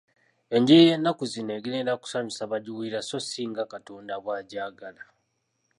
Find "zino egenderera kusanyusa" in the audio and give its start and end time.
1.33-2.49